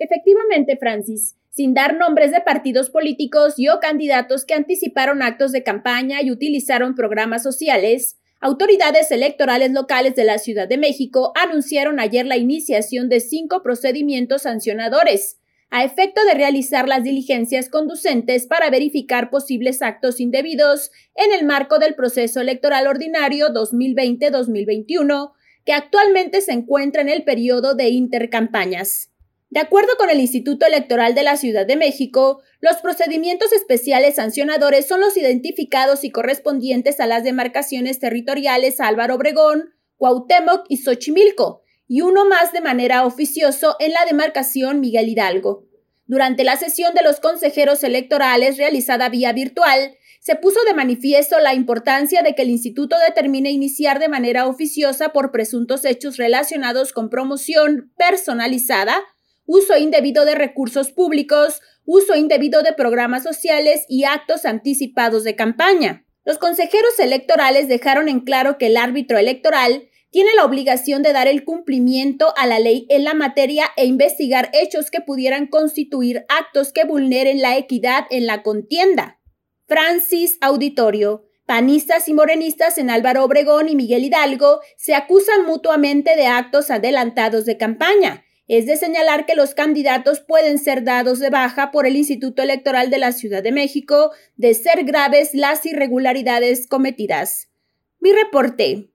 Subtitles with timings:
[0.00, 5.62] Efectivamente, Francis, sin dar nombres de partidos políticos y o candidatos que anticiparon actos de
[5.62, 12.24] campaña y utilizaron programas sociales, autoridades electorales locales de la Ciudad de México anunciaron ayer
[12.24, 15.38] la iniciación de cinco procedimientos sancionadores,
[15.68, 21.78] a efecto de realizar las diligencias conducentes para verificar posibles actos indebidos en el marco
[21.78, 25.32] del proceso electoral ordinario 2020-2021,
[25.66, 29.09] que actualmente se encuentra en el periodo de intercampañas.
[29.50, 34.86] De acuerdo con el Instituto Electoral de la Ciudad de México, los procedimientos especiales sancionadores
[34.86, 42.02] son los identificados y correspondientes a las demarcaciones territoriales Álvaro Obregón, Cuauhtémoc y Xochimilco, y
[42.02, 45.66] uno más de manera oficioso en la demarcación Miguel Hidalgo.
[46.06, 51.54] Durante la sesión de los consejeros electorales realizada vía virtual, se puso de manifiesto la
[51.54, 57.10] importancia de que el instituto determine iniciar de manera oficiosa por presuntos hechos relacionados con
[57.10, 59.02] promoción personalizada,
[59.50, 66.06] uso indebido de recursos públicos, uso indebido de programas sociales y actos anticipados de campaña.
[66.24, 71.26] Los consejeros electorales dejaron en claro que el árbitro electoral tiene la obligación de dar
[71.26, 76.72] el cumplimiento a la ley en la materia e investigar hechos que pudieran constituir actos
[76.72, 79.18] que vulneren la equidad en la contienda.
[79.66, 81.24] Francis Auditorio.
[81.44, 87.46] Panistas y morenistas en Álvaro Obregón y Miguel Hidalgo se acusan mutuamente de actos adelantados
[87.46, 88.24] de campaña.
[88.52, 92.90] Es de señalar que los candidatos pueden ser dados de baja por el Instituto Electoral
[92.90, 97.48] de la Ciudad de México de ser graves las irregularidades cometidas.
[98.00, 98.89] Mi reporte.